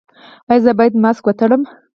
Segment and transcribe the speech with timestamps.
[0.51, 1.61] ایا زه باید ماسک وتړم؟